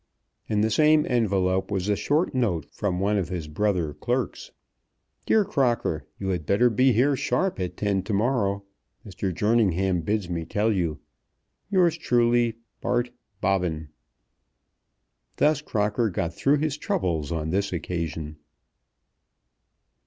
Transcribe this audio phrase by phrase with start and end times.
[0.49, 4.49] In the same envelope was a short note from one of his brother clerks.
[5.27, 8.63] DEAR CROCKER, You had better be here sharp at ten to morrow.
[9.05, 9.31] Mr.
[9.31, 11.01] Jerningham bids me tell you.
[11.69, 13.11] Yours truly, BART.
[13.41, 13.89] BOBBIN.
[15.35, 18.37] Thus Crocker got through his troubles on this occasion.